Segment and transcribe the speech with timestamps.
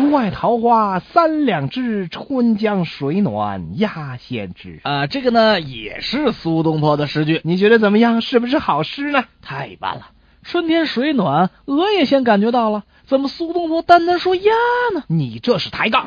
[0.00, 4.80] 竹外桃花三两枝，春江水暖鸭先知。
[4.82, 8.22] 啊，这个呢也是苏东坡的诗句，你觉得怎么样？
[8.22, 9.26] 是不是好诗呢？
[9.42, 10.06] 太棒了！
[10.42, 14.54] 春天水暖，鹅也先感觉到了，怎么苏东坡单单说鸭
[14.94, 15.04] 呢？
[15.06, 16.06] 你这是抬杠。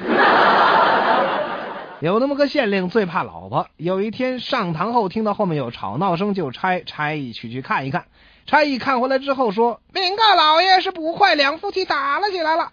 [2.01, 8.05] 有那么个县令最怕老婆，有一天上堂后听到后面有吵闹声，就差差役去去看一看。
[8.47, 12.71] 差役看回来之后说：“禀告老爷，是捕快两夫妻打了起来了。”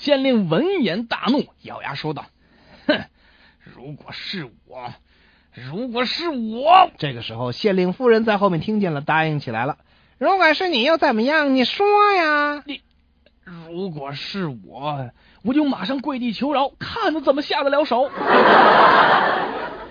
[0.00, 2.24] 县令闻言大怒，咬牙说道
[2.88, 3.04] ：“哼，
[3.62, 4.94] 如果是我，
[5.52, 9.76] 如果是我……”这个时候，县令夫人在后面听见了，答应起来了
[10.16, 11.54] ：“如果是你又怎么样？
[11.54, 12.62] 你说呀！
[12.64, 12.80] 你
[13.68, 15.10] 如果是我，
[15.42, 18.10] 我就马上跪地求饶，看他怎么下得了手。”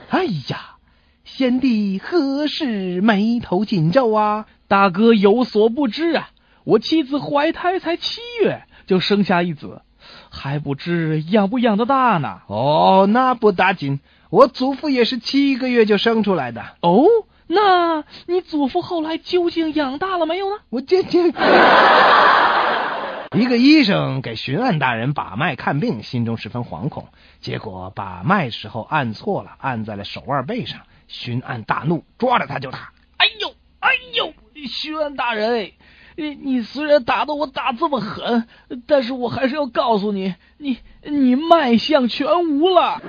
[0.09, 0.77] 哎呀，
[1.23, 4.47] 贤弟何事眉头紧皱啊？
[4.67, 6.31] 大哥有所不知啊，
[6.63, 9.83] 我妻子怀胎才七月就生下一子。
[10.29, 12.41] 还不知养不养得大呢？
[12.47, 16.63] 哦，那不打紧，我祖父也是七个月就生出来的。
[16.81, 17.05] 哦，
[17.47, 20.57] 那你祖父后来究竟养大了没有呢？
[20.69, 21.29] 我这这，
[23.37, 27.07] 一个医生给巡按大人把脉看病，心中十分惶恐，
[27.41, 30.81] 结果把脉时候按错了，按在了手腕背上。
[31.07, 32.91] 巡按大怒，抓着他就打。
[33.17, 34.31] 哎呦，哎呦，
[34.67, 35.71] 巡按大人！
[36.19, 38.45] 你你虽然打的我打这么狠，
[38.85, 43.01] 但是我还是要告诉你，你你脉象全无了。